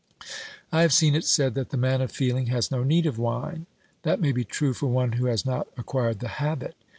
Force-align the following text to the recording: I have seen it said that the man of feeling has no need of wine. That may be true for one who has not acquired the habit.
I 0.71 0.81
have 0.81 0.93
seen 0.93 1.13
it 1.13 1.25
said 1.25 1.53
that 1.53 1.69
the 1.69 1.77
man 1.77 2.01
of 2.01 2.11
feeling 2.11 2.47
has 2.47 2.71
no 2.71 2.83
need 2.83 3.05
of 3.05 3.19
wine. 3.19 3.67
That 4.01 4.19
may 4.19 4.31
be 4.31 4.43
true 4.43 4.73
for 4.73 4.87
one 4.87 5.11
who 5.11 5.27
has 5.27 5.45
not 5.45 5.67
acquired 5.77 6.21
the 6.21 6.27
habit. 6.41 6.75